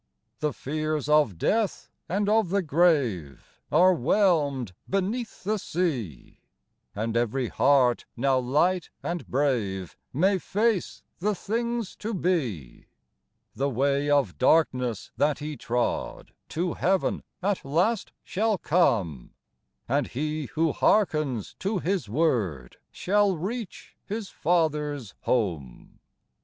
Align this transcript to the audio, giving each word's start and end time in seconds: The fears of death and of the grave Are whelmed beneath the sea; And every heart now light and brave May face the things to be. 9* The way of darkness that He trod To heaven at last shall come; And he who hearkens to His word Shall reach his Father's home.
The 0.39 0.51
fears 0.51 1.07
of 1.07 1.37
death 1.37 1.91
and 2.09 2.27
of 2.27 2.49
the 2.49 2.63
grave 2.63 3.61
Are 3.71 3.93
whelmed 3.93 4.73
beneath 4.89 5.43
the 5.43 5.59
sea; 5.59 6.39
And 6.95 7.15
every 7.15 7.49
heart 7.49 8.05
now 8.17 8.39
light 8.39 8.89
and 9.03 9.27
brave 9.27 9.95
May 10.11 10.39
face 10.39 11.03
the 11.19 11.35
things 11.35 11.95
to 11.97 12.15
be. 12.15 12.85
9* 13.51 13.57
The 13.57 13.69
way 13.69 14.09
of 14.09 14.39
darkness 14.39 15.11
that 15.17 15.37
He 15.37 15.55
trod 15.55 16.33
To 16.49 16.73
heaven 16.73 17.21
at 17.43 17.63
last 17.63 18.11
shall 18.23 18.57
come; 18.57 19.35
And 19.87 20.07
he 20.07 20.45
who 20.55 20.71
hearkens 20.71 21.53
to 21.59 21.77
His 21.77 22.09
word 22.09 22.77
Shall 22.91 23.37
reach 23.37 23.95
his 24.03 24.29
Father's 24.31 25.13
home. 25.19 25.99